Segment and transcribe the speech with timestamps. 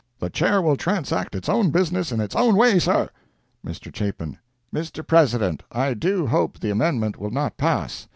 [0.17, 3.07] The Chair will transact its own business in its own way, sir."
[3.63, 3.95] Mr.
[3.95, 5.05] Chapin—"Mr.
[5.05, 8.07] President: I do hope the amendment will not pass.